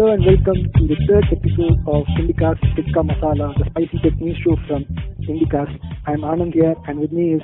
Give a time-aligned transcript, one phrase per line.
[0.00, 4.34] Hello and welcome to the third episode of Indicast Tikka Masala, the spicy tech news
[4.42, 4.86] show from
[5.28, 5.76] Indicast.
[6.06, 7.42] I'm Anand here and with me is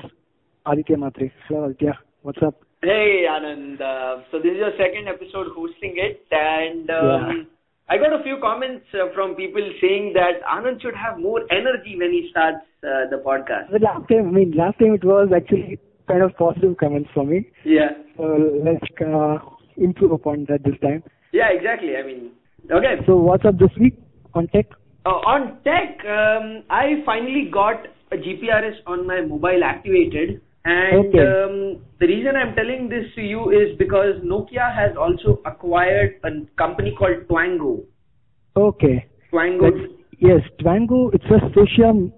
[0.64, 1.30] Aditya Matre.
[1.48, 2.54] Hello Aditya, what's up?
[2.80, 7.46] Hey Anand, uh, so this is your second episode hosting it and um,
[7.90, 11.94] I got a few comments uh, from people saying that Anand should have more energy
[12.00, 13.70] when he starts uh, the podcast.
[13.70, 15.78] The last time, I mean, last time it was actually
[16.08, 17.50] kind of positive comments for me.
[17.66, 18.00] Yeah.
[18.16, 19.44] So let's uh,
[19.76, 21.02] improve upon that this time.
[21.32, 21.96] Yeah, exactly.
[21.96, 22.30] I mean,
[22.70, 23.02] okay.
[23.06, 23.98] So what's up this week
[24.34, 24.66] on tech?
[25.04, 30.40] Uh, on tech, um, I finally got a GPRS on my mobile activated.
[30.64, 31.20] And Okay.
[31.20, 36.30] um, the reason I'm telling this to you is because Nokia has also acquired a
[36.58, 37.84] company called Twango.
[38.56, 39.06] Okay.
[39.32, 39.70] Twango.
[39.70, 42.10] That's, yes, Twango, it's a social,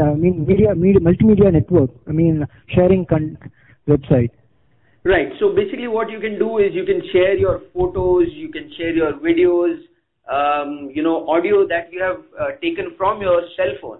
[0.00, 1.90] I mean, media, media, multimedia network.
[2.06, 3.36] I mean, sharing con-
[3.88, 4.30] website.
[5.02, 5.32] Right.
[5.40, 8.94] So basically, what you can do is you can share your photos, you can share
[8.94, 9.78] your videos,
[10.28, 13.98] um, you know, audio that you have uh, taken from your cell phone.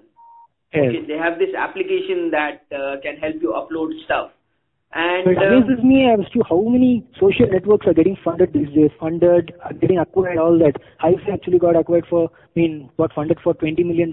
[0.74, 0.84] Yes.
[0.88, 4.30] Okay, they have this application that uh, can help you upload stuff.
[4.92, 8.68] And So it amazes me as to how many social networks are getting funded these
[8.74, 10.74] days, funded, getting acquired, all that.
[11.02, 14.10] hi5 actually got acquired for, I mean, got funded for $20 million.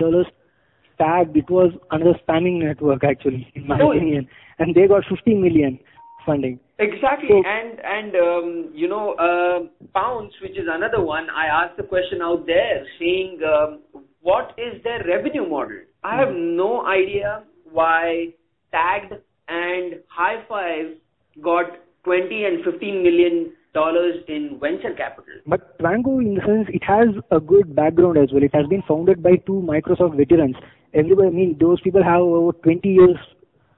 [0.97, 4.27] Tagged, it was another spamming network actually, in my No, opinion.
[4.59, 5.79] And they got 50 million
[6.25, 6.59] funding.
[6.79, 11.27] Exactly, So- and and um, you know, uh, Pownce, which is another one.
[11.29, 13.79] I asked the question out there, saying, um,
[14.21, 15.79] what is their revenue model?
[16.03, 18.33] I have no idea why
[18.71, 19.13] Tagged
[19.47, 20.95] and hi5
[21.41, 21.65] got
[22.03, 25.33] 20 and 15 million dollars in venture capital.
[25.45, 28.41] But Twango, in the sense, it has a good background as well.
[28.43, 30.55] It has been founded by two Microsoft veterans.
[30.93, 33.17] Everybody, I mean, those people have over 20 years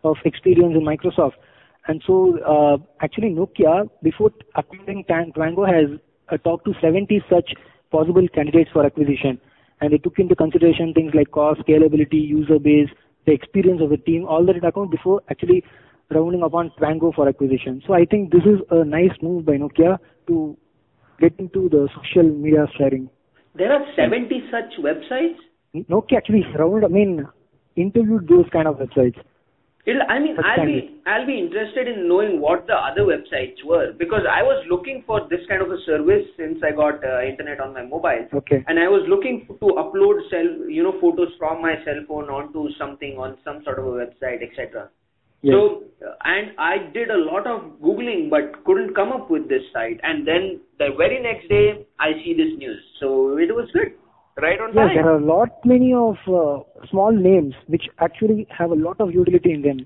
[0.04, 1.34] of experience in Microsoft.
[1.88, 6.00] And so, uh, actually, Nokia, before acquiring Tan- Twango, has
[6.36, 7.54] talked to 70 such
[7.92, 9.40] possible candidates for acquisition.
[9.80, 12.90] And they took into consideration things like cost, scalability, user base,
[13.26, 15.64] the experience of the team, all that into account before actually
[16.10, 17.82] rounding upon Twango for acquisition.
[17.86, 20.58] So I think this is a nice move by Nokia to
[21.20, 23.10] get into the social media sharing.
[23.56, 25.38] There are 70 such websites.
[25.90, 27.28] Nokia actually round, I mean,
[27.76, 29.18] interviewed those kind of websites.
[29.88, 33.94] It'll, I mean, I'll be I'll be interested in knowing what the other websites were
[33.98, 37.62] because I was looking for this kind of a service since I got uh, internet
[37.62, 38.66] on my mobile, Okay.
[38.68, 42.68] and I was looking to upload cell you know photos from my cell phone onto
[42.78, 44.90] something on some sort of a website, etc.
[45.42, 45.54] Yes.
[45.54, 49.62] So, uh, and I did a lot of googling but couldn't come up with this
[49.72, 53.94] site, and then the very next day I see this news, so it was good,
[54.42, 54.96] right on Yes, time.
[54.96, 59.12] there are a lot many of uh, small names which actually have a lot of
[59.14, 59.80] utility in them.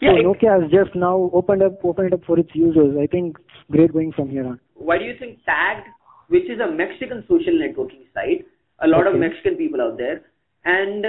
[0.00, 2.96] Yeah, so Nokia has just now opened up opened it up for its users.
[3.00, 4.60] I think it's great going from here on.
[4.74, 5.86] why do you think Tagged,
[6.28, 8.44] which is a Mexican social networking site,
[8.80, 10.20] a lot of Mexican people out there,
[10.64, 11.06] and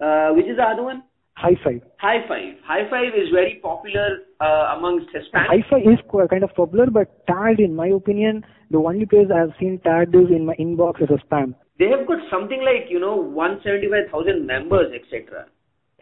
[0.00, 1.02] uh, which is the other one?
[1.40, 1.80] High five.
[2.02, 2.60] hi5.
[2.64, 5.64] High Five is very popular uh, amongst Hispanic.
[5.64, 9.54] Hi-Fi is kind of popular, but tagged, in my opinion, the only place I have
[9.58, 11.54] seen tagged is in my inbox as a spam.
[11.78, 15.46] They have got something like you know 175,000 members, etc.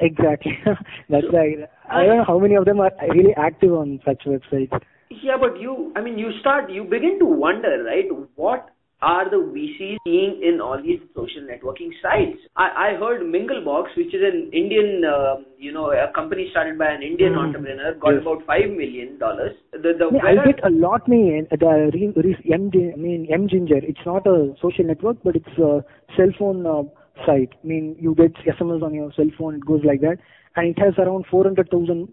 [0.01, 0.59] Exactly.
[1.09, 1.71] That's right.
[1.89, 4.75] I don't know how many of them are really active on such websites.
[5.11, 8.07] Yeah, but you, I mean, you start, you begin to wonder, right?
[8.35, 8.71] What
[9.01, 12.39] are the VCs seeing in all these social networking sites?
[12.57, 16.91] I, I heard Minglebox, which is an Indian, um, you know, a company started by
[16.91, 17.39] an Indian Hmm.
[17.39, 18.23] entrepreneur, got Yes.
[18.23, 19.55] about five million dollars.
[19.73, 22.97] The the I, mean, I get a lot Me uh, the re, re, M, I
[22.97, 23.83] mean mGinger.
[23.85, 25.85] It's not a social network, but it's a
[26.17, 26.83] cell phone uh,
[27.25, 27.53] site.
[27.63, 29.55] I mean, you get SMS on your cell phone.
[29.57, 30.19] It goes like that,
[30.57, 32.09] and it has around 400,000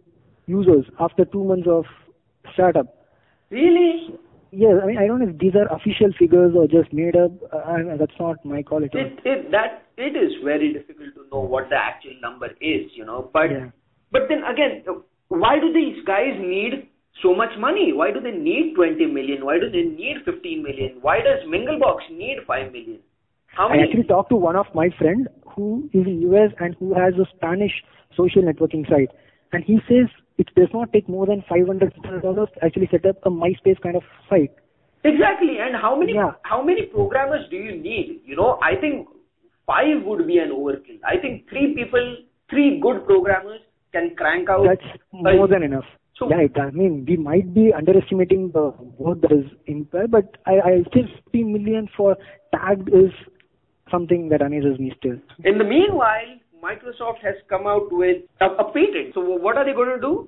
[0.46, 1.86] users after two months of
[2.54, 2.88] startup.
[3.50, 4.14] really
[4.52, 7.32] Yes, I mean, I don't know if these are official figures or just made up.
[7.52, 9.02] Uh, that's not my call at all.
[9.02, 13.06] it, it that it is very difficult to know what the actual number is, you
[13.06, 13.30] know.
[13.34, 13.70] But Yeah.
[14.12, 14.84] but then again,
[15.30, 16.88] why do these guys need
[17.24, 17.92] so much money?
[17.94, 19.46] Why do they need 20 million?
[19.46, 20.98] Why do they need 15 million?
[21.02, 23.00] Why does Minglebox need 5 million?
[23.48, 23.84] How I many?
[23.84, 27.26] actually talked to one of my friend who is in US and who has a
[27.36, 27.72] Spanish
[28.16, 29.10] social networking site,
[29.54, 30.08] and he says
[30.38, 33.80] it does not take more than five hundred dollars to actually set up a MySpace
[33.82, 34.52] kind of site.
[35.04, 35.58] Exactly.
[35.60, 36.32] And how many Yeah.
[36.44, 38.22] how many programmers do you need?
[38.26, 39.08] You know, I think
[39.66, 41.00] five would be an overkill.
[41.04, 42.18] I think three people,
[42.50, 43.62] three good programmers
[43.92, 44.66] can crank out.
[44.68, 45.86] That's more than enough.
[46.18, 50.38] So- yeah, it, I mean, we might be underestimating the work that is implied, but
[50.46, 52.16] I, I still 50 million for
[52.54, 53.12] tagged is
[53.92, 55.18] something that amazes me still.
[55.44, 59.14] In the meanwhile, Microsoft has come out with a, a patent.
[59.14, 60.28] So what are they going to do?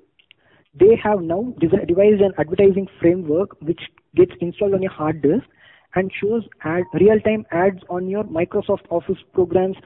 [0.80, 3.80] They have now devised an advertising framework which
[4.16, 5.46] gets installed on your hard disk
[5.96, 9.78] and shows ad, real-time ads on your Microsoft Office programs,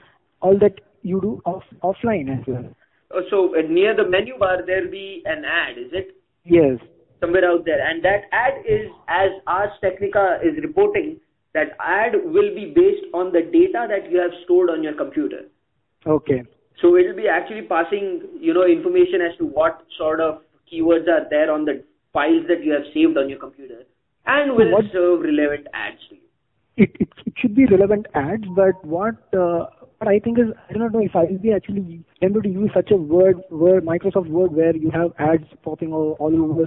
[0.41, 2.65] all that you do off, offline as well.
[3.13, 6.15] Oh, so uh, near the menu bar there'll be an ad, is it?
[6.43, 6.79] Yes.
[7.21, 11.19] Somewhere out there, and that ad is, as Ars Technica is reporting,
[11.53, 15.43] that ad will be based on the data that you have stored on your computer.
[16.05, 16.43] Okay.
[16.81, 21.07] So it will be actually passing, you know, information as to what sort of keywords
[21.07, 23.83] are there on the files that you have saved on your computer,
[24.25, 26.21] and will what, serve relevant ads to you.
[26.77, 29.67] It, it it should be relevant ads, but what uh,
[29.99, 32.71] what I think is I don't know if I will be actually able to use
[32.73, 36.65] such a word word Microsoft Word where you have ads popping all, all over.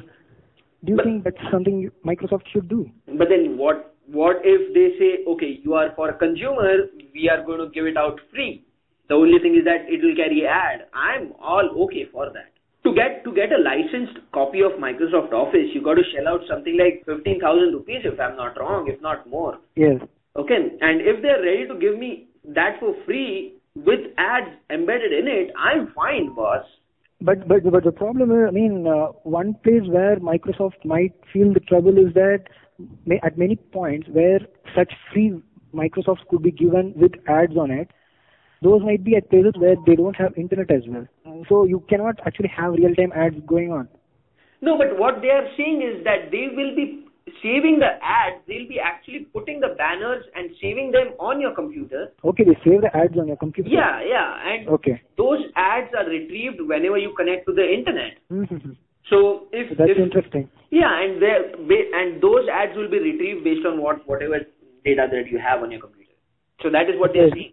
[0.84, 2.88] Do you But- think that's something Microsoft should do?
[3.08, 6.74] But then what what if they say, okay, you are for a consumer,
[7.14, 8.64] we are going to give it out free.
[9.08, 10.86] The only thing is that it will carry ad.
[10.94, 12.50] I'm all okay for that.
[12.84, 16.40] To get to get a licensed copy of Microsoft Office, you got to shell out
[16.48, 19.58] something like fifteen thousand rupees, if I'm not wrong, if not more.
[19.74, 20.00] Yes.
[20.36, 25.26] Okay, and if they're ready to give me that for free with ads embedded in
[25.28, 26.64] it, I'm fine, boss.
[27.20, 31.54] But but but the problem is, I mean, uh, one place where Microsoft might feel
[31.54, 32.44] the trouble is that
[33.06, 34.40] may, at many points where
[34.76, 35.40] such free
[35.74, 37.88] Microsofts could be given with ads on it,
[38.64, 41.06] those might be at places where they don't have internet as well.
[41.48, 43.88] So you cannot actually have real-time ads going on.
[44.62, 47.04] No, but what they are saying is that they will be
[47.42, 52.08] saving the ads, they'll be actually putting the banners and saving them on your computer.
[52.24, 53.68] Okay, they save the ads on your computer.
[53.68, 55.00] Yeah, yeah, and Okay.
[55.16, 58.18] those ads are retrieved whenever you connect to the internet.
[58.30, 58.76] Mhm.
[59.10, 60.48] So if, That's if interesting.
[60.70, 64.40] yeah, and and those ads will be retrieved based on what whatever
[64.84, 66.12] data that you have on your computer.
[66.62, 67.52] So that is what they are Yes.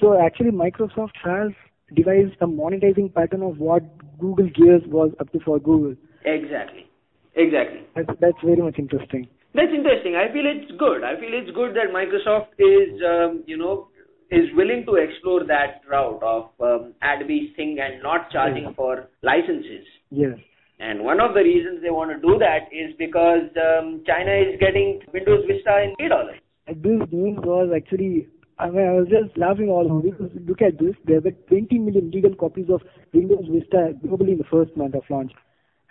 [0.00, 1.50] So actually, Microsoft has
[1.94, 3.82] devised a monetizing pattern of what
[4.18, 5.96] Google Gears was up to for Google.
[6.24, 6.86] Exactly,
[7.34, 7.80] exactly.
[7.96, 9.28] That's, that's very much interesting.
[9.54, 10.14] That's interesting.
[10.14, 11.02] I feel it's good.
[11.02, 13.88] I feel it's good that Microsoft is, um, you know,
[14.30, 18.72] is willing to explore that route of um, ad-based thing and not charging Yeah.
[18.76, 19.84] for licenses.
[20.10, 20.38] Yes.
[20.78, 24.58] And one of the reasons they want to do that is because um, China is
[24.60, 26.38] getting Windows Vista in three dollars.
[26.68, 28.28] This news was actually,
[28.60, 30.94] I mean, I was just laughing all over because look at this.
[31.06, 32.82] There were 20 million legal copies of
[33.14, 35.32] Windows Vista globally in the first month of launch.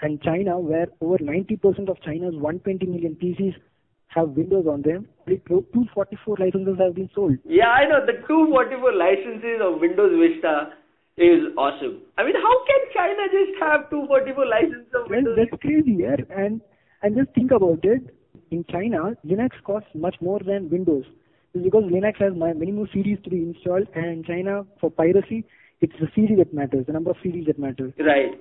[0.02, 3.56] And China, where over 90% of China's 120 million PCs
[4.10, 7.38] have Windows on them, only 244 licenses have been sold.
[7.44, 10.74] Yeah, I know the 244 licenses of Windows Vista
[11.18, 12.02] is awesome.
[12.18, 15.36] I mean, how can China just have 244 licenses of Windows?
[15.36, 16.22] Well, that's crazy, yeah.
[16.30, 16.62] And
[17.02, 18.14] and just think about it.
[18.52, 21.06] In China, Linux costs much more than Windows.
[21.54, 25.46] It's because Linux has many more CDs to be installed, and in China, for piracy,
[25.82, 27.94] it's the CD that matters, the number of CDs that matters.
[27.98, 28.40] Right.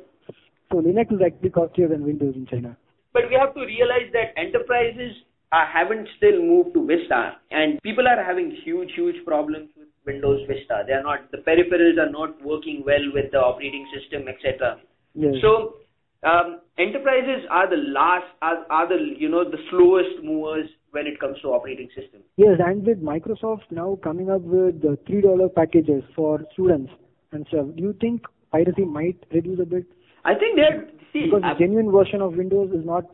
[0.70, 2.76] So Linux is actually costlier than Windows in China.
[3.12, 5.16] But we have to realize that enterprises
[5.52, 10.46] uh, haven't still moved to Vista, and people are having huge, huge problems with Windows
[10.46, 10.84] Vista.
[10.87, 14.78] They are not the peripherals are not working well with the operating system, etc.
[15.14, 15.34] Yes.
[15.40, 15.81] So
[16.28, 21.19] um, enterprises are the last, are, are the you know the slowest movers when it
[21.20, 22.20] comes to operating system.
[22.37, 26.93] yes, and with Microsoft now coming up with the three dollar packages for students
[27.32, 29.84] and stuff, do you think piracy might reduce a bit?
[30.24, 31.24] I think they're see.
[31.27, 33.05] Because the genuine version of Windows is not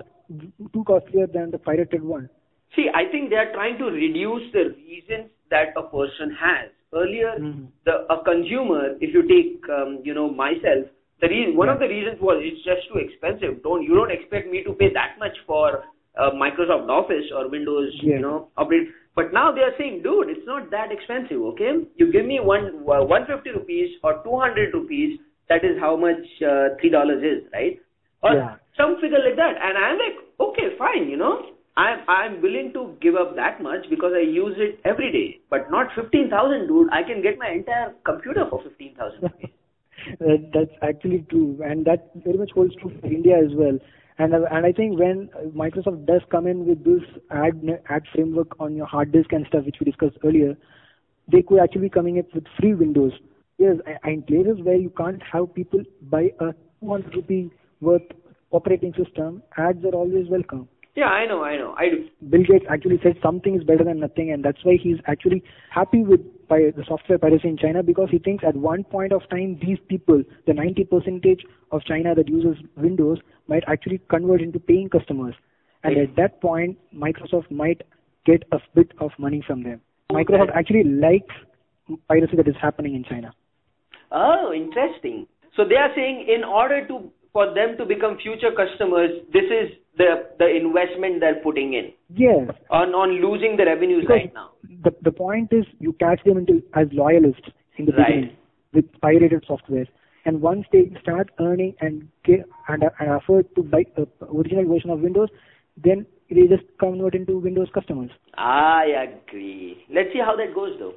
[0.73, 2.29] too costlier than the pirated one.
[2.75, 6.71] See, I think they are trying to reduce the reasons that a person has.
[6.93, 7.69] Earlier, Mhm.
[7.85, 10.87] the a consumer, if you take, um, you know, myself,
[11.21, 13.63] the reason one of the reasons was it's just too expensive.
[13.63, 15.85] Don't you don't expect me to pay that much for
[16.19, 18.17] uh, Microsoft Office or Windows, Yeah.
[18.17, 18.89] you know, operate.
[19.17, 21.41] But now they are saying, dude, it's not that expensive.
[21.53, 25.19] Okay, you give me one uh, 150 rupees or 200 rupees.
[25.49, 27.79] That is how much uh, three dollars is, right?
[28.23, 28.57] Or Yeah.
[28.77, 29.55] some figure like that.
[29.63, 31.35] And I'm like, okay, fine, you know.
[31.77, 35.71] I'm I'm willing to give up that much because I use it every day, but
[35.71, 36.89] not fifteen thousand, dude.
[36.93, 39.31] I can get my entire computer for fifteen thousand.
[40.55, 43.79] That's actually true, and that very much holds true for India as well.
[44.19, 48.77] And and I think when Microsoft does come in with this ad ad framework on
[48.77, 50.57] your hard disk and stuff, which we discussed earlier,
[51.31, 53.13] they could actually be coming up with free Windows.
[53.59, 58.03] Yes, in places where you can't have people buy a 200 rupee worth
[58.51, 60.69] operating system, ads are always welcome.
[60.97, 62.09] Yeah, I know, I know, I do.
[62.31, 66.03] Bill Gates actually said something is better than nothing, and that's why he's actually happy
[66.03, 69.59] with pi- the software piracy in China because he thinks at one point of time
[69.61, 74.89] these people, the 90 percentage of China that uses Windows, might actually convert into paying
[74.89, 75.35] customers,
[75.83, 77.83] and at that point Microsoft might
[78.25, 79.81] get a bit of money from them.
[80.13, 81.35] Microsoft actually likes
[82.09, 83.35] piracy that is happening in China.
[84.13, 85.27] Oh, interesting.
[85.57, 89.77] So they are saying in order to for them to become future customers, this is
[89.99, 92.49] the the investment they're putting in Yes.
[92.71, 94.51] on on losing the revenues Because right now.
[94.87, 98.07] the the point is you catch them into as loyalists in the Right.
[98.07, 98.37] beginning
[98.73, 99.87] with pirated software,
[100.25, 104.91] and once they start earning and get and, and afford to buy the original version
[104.91, 105.29] of Windows,
[105.77, 108.11] then they just convert into Windows customers.
[108.37, 109.85] I agree.
[109.91, 110.95] Let's see how that goes though.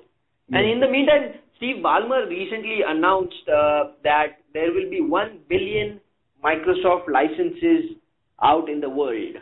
[0.52, 6.00] And in the meantime, Steve Ballmer recently announced uh, that there will be 1 billion
[6.44, 7.96] Microsoft licenses
[8.42, 9.38] out in the world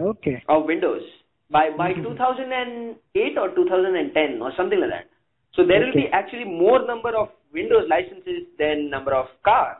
[0.00, 0.42] Okay.
[0.48, 1.02] of Windows
[1.50, 2.02] by by Mhm.
[2.02, 5.06] 2008 or 2010 or something like that.
[5.52, 9.78] So there will be actually more number of Windows licenses than number of cars.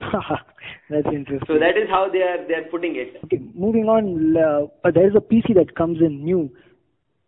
[0.90, 1.46] That's interesting.
[1.48, 3.16] So that is how they are they are putting it.
[3.24, 4.36] Okay, moving on.
[4.36, 6.50] Uh, uh, there is a PC that comes in new,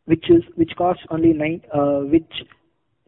[0.05, 2.45] which is which costs only nine, uh, which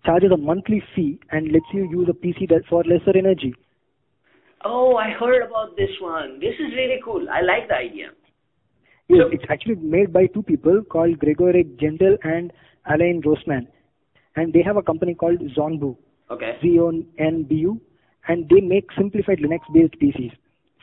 [0.05, 3.55] charges a monthly fee and lets you use a PC that for lesser energy.
[4.65, 6.39] Oh, I heard about this one.
[6.41, 7.27] This is really cool.
[7.31, 8.11] I like the idea.
[9.09, 12.53] Yes, So- it's actually made by two people called Gregory Gentil and
[12.87, 13.67] Alain Rossmann,
[14.37, 15.97] and they have a company called Zonbu,
[16.31, 16.57] Okay.
[16.63, 17.81] Z-O-N-B-U,
[18.29, 20.33] and they make simplified Linux-based PCs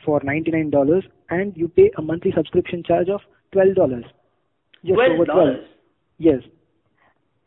[0.04, 3.20] for $99, and you pay a monthly subscription charge of
[3.52, 4.04] $12.
[4.84, 5.26] Just Twelve over 12.
[5.26, 5.66] dollars.
[6.18, 6.42] Yes.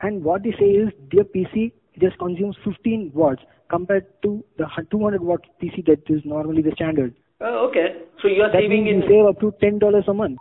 [0.01, 5.21] And what they say is their PC just consumes 15 watts compared to the 200
[5.21, 7.13] watt PC that is normally the standard.
[7.41, 8.03] Oh, okay.
[8.21, 9.09] So you are That saving means in.
[9.09, 10.37] you save up to $10 a month.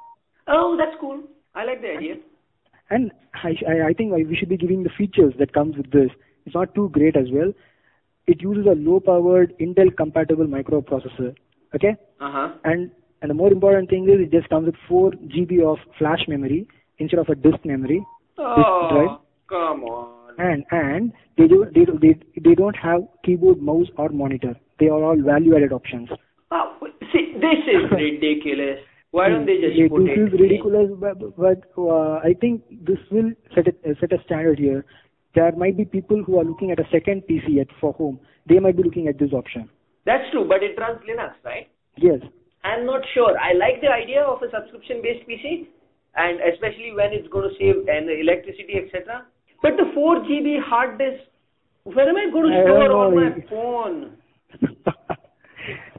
[0.49, 1.21] Oh, that's cool.
[1.55, 2.15] I like the idea.
[2.91, 6.11] And I, I- I think we should be giving the features that comes with this.
[6.47, 7.53] It's not too great as well.
[8.27, 11.35] It uses a low-powered Intel-compatible microprocessor.
[11.75, 12.49] Okay, Uh huh.
[12.65, 12.91] and
[13.23, 16.67] and the more important thing is it just comes with 4 GB of flash memory
[16.99, 18.05] instead of a disk memory.
[18.37, 19.19] Oh, drive.
[19.49, 20.22] come on.
[20.39, 24.55] And and they do they do, they they don't have keyboard, mouse, or monitor.
[24.79, 26.09] They are all value-added options.
[26.51, 26.77] Oh,
[27.13, 28.79] see, this is ridiculous.
[29.11, 30.21] Why don't they just Yeah, put this it?
[30.35, 34.85] is ridiculous, but, but uh, I think this will set a, set a standard here.
[35.35, 38.19] There might be people who are looking at a second PC at for home.
[38.49, 39.69] They might be looking at this option.
[40.07, 41.69] That's true, but it runs Linux, right?
[41.97, 42.21] Yes.
[42.65, 43.39] I'm not sure.
[43.39, 45.67] I like the idea of a subscription-based PC,
[46.17, 49.25] and especially when it's going to save and electricity, etc.
[49.63, 51.23] But the 4 GB hard disk,
[51.85, 54.17] where am I going to I store all my phone?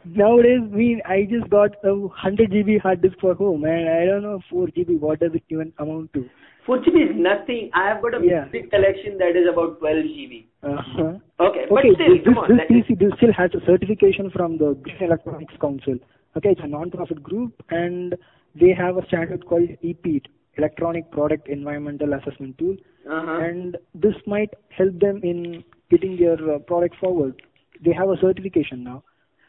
[0.05, 4.21] Nowadays, me, I just got a 100 GB hard disk for home, and I don't
[4.21, 4.99] know 4 GB.
[4.99, 6.29] What does it even amount to?
[6.65, 7.69] 4 GB is nothing.
[7.73, 8.45] I have got a Yeah.
[8.51, 10.45] big collection that is about 12 GB.
[10.63, 11.13] Uh-huh.
[11.39, 12.49] Okay, but Okay, still, this, come on.
[12.49, 15.95] this PC this still has a certification from the Green Electronics Council.
[16.37, 18.15] Okay, it's a non-profit group and
[18.55, 22.75] they have a standard called EPEAT, Electronic Product Environmental Assessment Tool,
[23.09, 23.39] uh-huh.
[23.39, 27.41] and this might help them in getting their uh, product forward.
[27.83, 29.03] They have a certification now.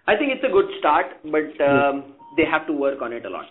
[0.06, 3.30] I think it's a good start, but um, they have to work on it a
[3.30, 3.46] lot.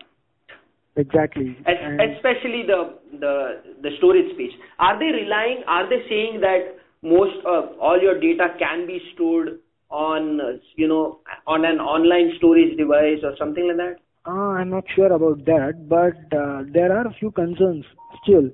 [0.95, 1.57] Exactly.
[1.65, 4.51] Es- especially the the the storage space.
[4.77, 5.63] Are they relying?
[5.67, 10.39] Are they saying that most of all your data can be stored on
[10.75, 14.02] you know on an online storage device or something like that?
[14.25, 17.85] Uh, I'm not sure about that, but uh, there are a few concerns
[18.23, 18.49] still.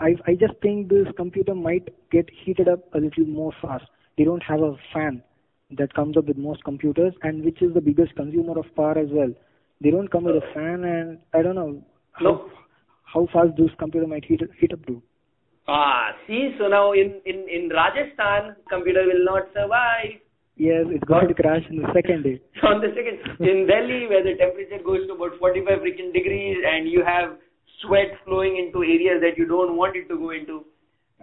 [0.00, 3.84] I I just think this computer might get heated up a little more fast.
[4.16, 5.22] They don't have a fan
[5.78, 9.08] that comes up with most computers, and which is the biggest consumer of power as
[9.12, 9.32] well.
[9.80, 12.50] They don't come with a fan, and I don't know how, No.
[13.04, 15.00] how fast this computer might heat heat up to.
[15.68, 20.18] Ah, see, so now in in in Rajasthan, computer will not survive.
[20.58, 22.40] Yes, it's going to crash in the second day.
[22.64, 26.88] On the second, in Delhi, where the temperature goes to about 45 freaking degrees, and
[26.88, 27.36] you have
[27.82, 30.64] sweat flowing into areas that you don't want it to go into,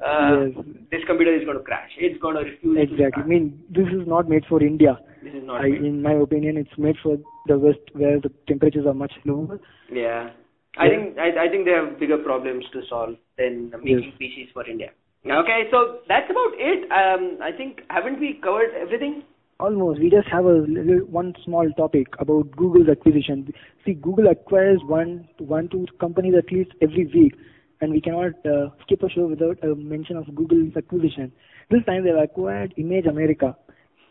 [0.02, 0.66] uh, Yes.
[0.92, 1.92] this computer is going to crash.
[1.98, 3.24] It's going to refuse to Exactly.
[3.24, 4.98] I mean, this is not made for India.
[5.22, 5.62] This is not.
[5.62, 9.60] I, in my opinion, it's made for the West, where the temperatures are much lower.
[9.92, 10.30] Yeah.
[10.78, 10.90] I Yeah.
[10.92, 14.92] think I, I think they have bigger problems to solve than making PCs for India.
[15.26, 16.92] Okay, so that's about it.
[16.92, 19.24] Um, I think haven't we covered everything?
[19.60, 20.00] Almost.
[20.00, 23.52] We just have a little, one small topic about Google's acquisition.
[23.86, 27.34] See, Google acquires one, one, two companies at least every week,
[27.82, 31.32] and we cannot uh, skip a show without a mention of Google's acquisition.
[31.72, 33.56] This time they've acquired Image America.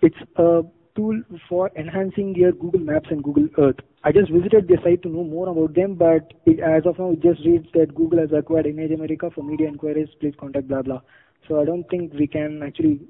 [0.02, 0.62] It's a
[0.94, 3.76] tool for enhancing your Google Maps and Google Earth.
[4.04, 7.10] I just visited their site to know more about them, but it, as of now,
[7.12, 10.08] it just reads that Google has acquired Image America for media inquiries.
[10.20, 11.00] Please contact blah blah.
[11.48, 13.00] So I don't think we can actually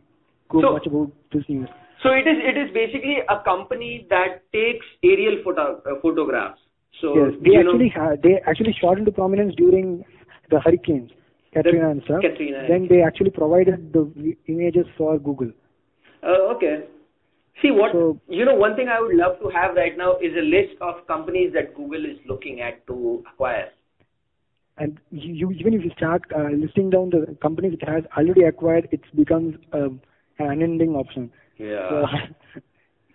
[0.48, 1.68] go So- much about this news.
[2.02, 6.60] So it is it is basically a company that takes aerial photo, uh, photographs.
[7.00, 10.04] So Yes, they actually ha- they actually shot into prominence during
[10.50, 11.10] the hurricanes,
[11.52, 12.20] Katrina and stuff.
[12.20, 12.66] Katrina.
[12.68, 15.50] Then they actually provided the images for Google.
[16.22, 16.84] Uh, okay.
[17.62, 18.54] See what So- you know.
[18.54, 21.74] One thing I would love to have right now is a list of companies that
[21.74, 23.70] Google is looking at to acquire.
[24.76, 28.42] And you, you even if you start uh, listing down the companies it has already
[28.42, 30.00] acquired, it becomes um,
[30.40, 31.30] an unending option.
[31.58, 31.88] Yeah.
[31.90, 32.60] So,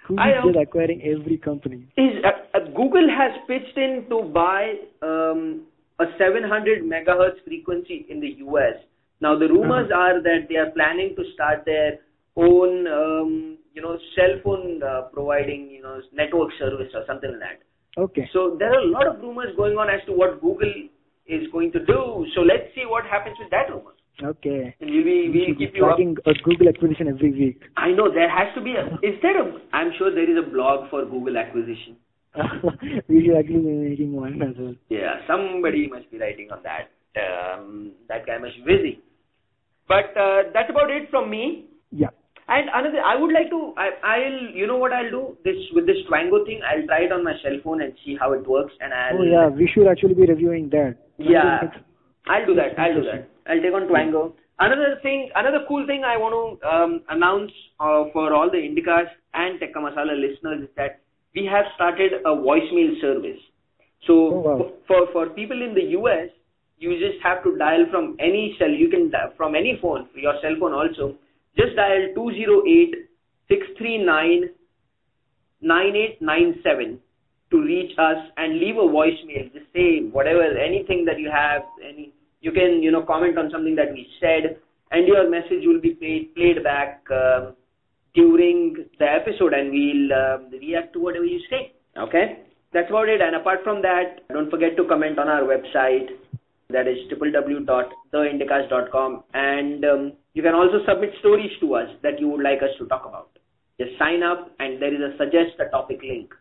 [0.07, 1.85] Google I is acquiring every company.
[1.97, 5.67] is uh, uh, Google has pitched in to buy um,
[5.99, 8.75] a 700 megahertz frequency in the US.
[9.21, 11.99] Now the rumors are that they are planning to start their
[12.37, 17.39] own, um, you know, cell phone uh, providing, you know, network service or something like
[17.39, 18.01] that.
[18.01, 18.29] Okay.
[18.33, 20.71] So there are a lot of rumors going on as to what Google
[21.27, 22.25] is going to do.
[22.35, 23.91] So let's see what happens with that rumor.
[24.21, 24.75] Okay.
[24.81, 25.95] And we'll be, We we'll keep you up.
[25.95, 27.61] tracking a Google acquisition every week.
[27.77, 28.85] I know there has to be a.
[29.01, 29.59] Is there a?
[29.73, 31.95] I'm sure there is a blog for Google acquisition.
[33.07, 34.75] we should actually be making one as well.
[34.89, 36.91] Yeah, somebody must be writing on that.
[37.19, 38.99] Um, that guy must be busy.
[39.87, 41.65] But uh, that's about it from me.
[41.91, 42.09] Yeah.
[42.49, 43.73] And another, I would like to.
[43.77, 44.39] I, I'll.
[44.59, 45.37] You know what I'll do?
[45.45, 46.61] This with this Twango thing.
[46.69, 48.73] I'll try it on my cell phone and see how it works.
[48.81, 49.19] And I'll.
[49.19, 50.95] Oh yeah, we should actually be reviewing that.
[51.19, 51.59] Yeah,
[52.27, 52.79] I'll do that.
[52.79, 53.29] I'll do that.
[53.47, 54.33] I'll take on Twango.
[54.61, 59.07] Another thing, another cool thing I want to um, announce uh, for all the Indicast
[59.33, 60.99] and Tekka Masala listeners is that
[61.33, 63.39] we have started a voicemail service.
[64.07, 64.71] So Oh, wow.
[64.87, 66.27] for for people in the US,
[66.77, 68.69] you just have to dial from any cell.
[68.69, 71.15] You can dial from any phone, your cell phone also.
[71.59, 72.95] Just dial two zero eight
[73.49, 74.49] six three nine
[75.61, 76.99] 9897
[77.51, 79.51] to reach us and leave a voicemail.
[79.51, 83.75] Just say whatever, anything that you have, any you can you know comment on something
[83.75, 84.57] that we said,
[84.91, 87.55] and your message will be played played back um,
[88.13, 91.73] during the episode, and we'll um, react to whatever you say.
[91.97, 92.39] Okay,
[92.71, 93.19] that's about it.
[93.19, 96.07] And apart from that, don't forget to comment on our website.
[96.71, 102.43] That is www.theindicast.com, and um, you can also submit stories to us that you would
[102.43, 103.39] like us to talk about.
[103.79, 106.31] Just sign up, and there is a suggest a topic link.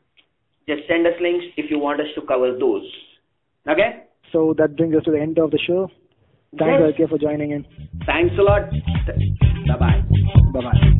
[0.69, 2.85] Just send us links if you want us to cover those.
[3.67, 4.03] Okay?
[4.33, 5.91] So that brings us to the end of the show.
[6.59, 6.93] Thanks, Yes.
[6.93, 7.65] Alkia, for joining in.
[8.05, 8.71] Thanks a lot.
[9.67, 10.03] Bye bye.
[10.53, 10.93] Bye bye.